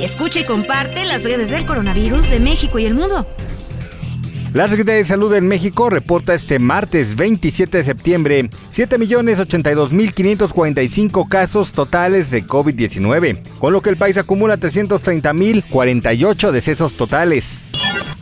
Escucha 0.00 0.40
y 0.40 0.44
comparte 0.44 1.04
las 1.04 1.22
breves 1.24 1.50
del 1.50 1.66
coronavirus 1.66 2.30
de 2.30 2.40
México 2.40 2.78
y 2.78 2.86
el 2.86 2.94
mundo. 2.94 3.26
La 4.54 4.66
Secretaría 4.66 4.96
de 4.98 5.04
Salud 5.04 5.34
en 5.34 5.46
México 5.46 5.90
reporta 5.90 6.32
este 6.34 6.58
martes 6.58 7.16
27 7.16 7.76
de 7.78 7.84
septiembre 7.84 8.48
7.082.545 8.74 11.28
casos 11.28 11.72
totales 11.72 12.30
de 12.30 12.46
COVID-19, 12.46 13.42
con 13.58 13.74
lo 13.74 13.82
que 13.82 13.90
el 13.90 13.98
país 13.98 14.16
acumula 14.16 14.56
330.048 14.56 16.50
decesos 16.50 16.94
totales. 16.94 17.62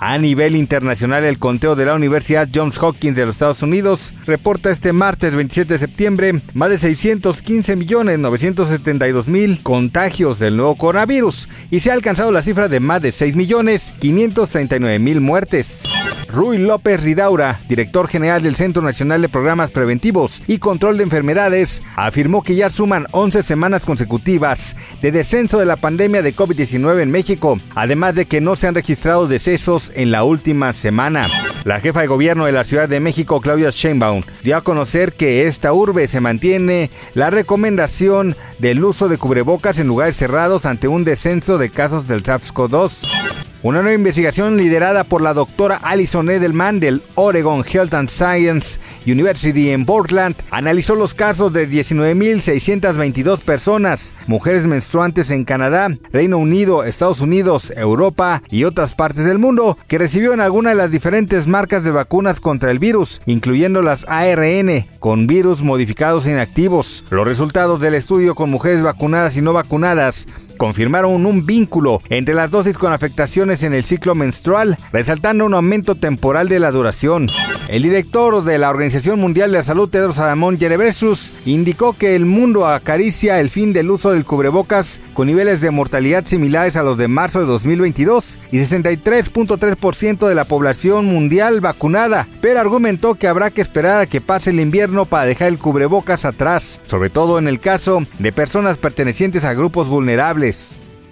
A 0.00 0.16
nivel 0.16 0.54
internacional, 0.54 1.24
el 1.24 1.40
conteo 1.40 1.74
de 1.74 1.84
la 1.84 1.94
Universidad 1.94 2.48
Johns 2.54 2.80
Hopkins 2.80 3.16
de 3.16 3.26
los 3.26 3.34
Estados 3.34 3.62
Unidos 3.62 4.14
reporta 4.26 4.70
este 4.70 4.92
martes 4.92 5.34
27 5.34 5.72
de 5.72 5.80
septiembre 5.80 6.40
más 6.54 6.70
de 6.70 6.78
615.972.000 6.78 9.60
contagios 9.62 10.38
del 10.38 10.56
nuevo 10.56 10.76
coronavirus 10.76 11.48
y 11.70 11.80
se 11.80 11.90
ha 11.90 11.94
alcanzado 11.94 12.30
la 12.30 12.42
cifra 12.42 12.68
de 12.68 12.78
más 12.78 13.02
de 13.02 13.08
6.539.000 13.10 15.20
muertes. 15.20 15.87
Rui 16.28 16.58
López 16.58 17.02
Ridaura, 17.02 17.60
director 17.68 18.06
general 18.06 18.42
del 18.42 18.54
Centro 18.54 18.82
Nacional 18.82 19.22
de 19.22 19.30
Programas 19.30 19.70
Preventivos 19.70 20.42
y 20.46 20.58
Control 20.58 20.98
de 20.98 21.04
Enfermedades, 21.04 21.82
afirmó 21.96 22.42
que 22.42 22.54
ya 22.54 22.68
suman 22.68 23.06
11 23.12 23.42
semanas 23.42 23.86
consecutivas 23.86 24.76
de 25.00 25.10
descenso 25.10 25.58
de 25.58 25.64
la 25.64 25.76
pandemia 25.76 26.20
de 26.20 26.34
COVID-19 26.34 27.00
en 27.00 27.10
México, 27.10 27.58
además 27.74 28.14
de 28.14 28.26
que 28.26 28.42
no 28.42 28.56
se 28.56 28.66
han 28.66 28.74
registrado 28.74 29.26
decesos 29.26 29.90
en 29.94 30.10
la 30.10 30.24
última 30.24 30.74
semana. 30.74 31.26
La 31.64 31.80
jefa 31.80 32.02
de 32.02 32.06
gobierno 32.06 32.44
de 32.44 32.52
la 32.52 32.64
Ciudad 32.64 32.88
de 32.88 33.00
México, 33.00 33.40
Claudia 33.40 33.70
Sheinbaum, 33.70 34.22
dio 34.42 34.56
a 34.56 34.62
conocer 34.62 35.14
que 35.14 35.46
esta 35.46 35.72
urbe 35.72 36.08
se 36.08 36.20
mantiene 36.20 36.90
la 37.14 37.30
recomendación 37.30 38.36
del 38.58 38.84
uso 38.84 39.08
de 39.08 39.18
cubrebocas 39.18 39.78
en 39.78 39.88
lugares 39.88 40.16
cerrados 40.16 40.66
ante 40.66 40.88
un 40.88 41.04
descenso 41.04 41.58
de 41.58 41.70
casos 41.70 42.06
del 42.06 42.22
SARS-CoV-2. 42.22 43.27
Una 43.60 43.82
nueva 43.82 43.96
investigación 43.96 44.56
liderada 44.56 45.02
por 45.02 45.20
la 45.20 45.34
doctora 45.34 45.80
Alison 45.82 46.30
Edelman 46.30 46.78
del 46.78 47.02
Oregon 47.16 47.64
Health 47.64 47.92
and 47.92 48.08
Science 48.08 48.78
University 49.04 49.70
en 49.70 49.84
Portland 49.84 50.36
analizó 50.52 50.94
los 50.94 51.12
casos 51.12 51.52
de 51.52 51.68
19.622 51.68 53.40
personas, 53.40 54.14
mujeres 54.28 54.64
menstruantes 54.64 55.32
en 55.32 55.44
Canadá, 55.44 55.88
Reino 56.12 56.38
Unido, 56.38 56.84
Estados 56.84 57.20
Unidos, 57.20 57.72
Europa 57.76 58.44
y 58.48 58.62
otras 58.62 58.94
partes 58.94 59.24
del 59.24 59.38
mundo 59.38 59.76
que 59.88 59.98
recibieron 59.98 60.40
alguna 60.40 60.70
de 60.70 60.76
las 60.76 60.92
diferentes 60.92 61.48
marcas 61.48 61.82
de 61.82 61.90
vacunas 61.90 62.40
contra 62.40 62.70
el 62.70 62.78
virus, 62.78 63.20
incluyendo 63.26 63.82
las 63.82 64.04
ARN 64.06 64.86
con 65.00 65.26
virus 65.26 65.62
modificados 65.62 66.28
inactivos. 66.28 67.04
Los 67.10 67.26
resultados 67.26 67.80
del 67.80 67.94
estudio 67.94 68.36
con 68.36 68.50
mujeres 68.50 68.84
vacunadas 68.84 69.36
y 69.36 69.42
no 69.42 69.52
vacunadas 69.52 70.26
confirmaron 70.58 71.24
un 71.24 71.46
vínculo 71.46 72.02
entre 72.10 72.34
las 72.34 72.50
dosis 72.50 72.76
con 72.76 72.92
afectaciones 72.92 73.62
en 73.62 73.72
el 73.72 73.84
ciclo 73.84 74.14
menstrual, 74.14 74.76
resaltando 74.92 75.46
un 75.46 75.54
aumento 75.54 75.94
temporal 75.94 76.50
de 76.50 76.60
la 76.60 76.70
duración. 76.70 77.28
El 77.68 77.82
director 77.82 78.44
de 78.44 78.58
la 78.58 78.70
Organización 78.70 79.20
Mundial 79.20 79.52
de 79.52 79.58
la 79.58 79.62
Salud, 79.62 79.90
Tedros 79.90 80.18
Adhanom 80.18 80.56
Ghebreyesus, 80.56 81.32
indicó 81.44 81.92
que 81.92 82.16
el 82.16 82.24
mundo 82.24 82.66
acaricia 82.66 83.40
el 83.40 83.50
fin 83.50 83.74
del 83.74 83.90
uso 83.90 84.12
del 84.12 84.24
cubrebocas 84.24 85.02
con 85.12 85.26
niveles 85.26 85.60
de 85.60 85.70
mortalidad 85.70 86.24
similares 86.26 86.76
a 86.76 86.82
los 86.82 86.96
de 86.96 87.08
marzo 87.08 87.40
de 87.40 87.46
2022 87.46 88.38
y 88.50 88.58
63.3% 88.58 90.26
de 90.26 90.34
la 90.34 90.46
población 90.46 91.04
mundial 91.04 91.60
vacunada, 91.60 92.26
pero 92.40 92.58
argumentó 92.58 93.14
que 93.14 93.28
habrá 93.28 93.50
que 93.50 93.60
esperar 93.60 94.00
a 94.00 94.06
que 94.06 94.20
pase 94.20 94.50
el 94.50 94.60
invierno 94.60 95.04
para 95.04 95.26
dejar 95.26 95.48
el 95.48 95.58
cubrebocas 95.58 96.24
atrás, 96.24 96.80
sobre 96.86 97.10
todo 97.10 97.38
en 97.38 97.48
el 97.48 97.60
caso 97.60 98.02
de 98.18 98.32
personas 98.32 98.78
pertenecientes 98.78 99.44
a 99.44 99.54
grupos 99.54 99.88
vulnerables. 99.88 100.47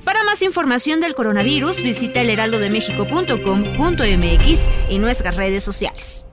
Para 0.04 0.24
más 0.24 0.42
información 0.42 1.00
del 1.00 1.14
coronavirus, 1.14 1.82
visita 1.82 2.20
elheraldodemexico.com.mx 2.20 4.70
y 4.88 4.98
nuestras 4.98 5.36
redes 5.36 5.64
sociales. 5.64 6.25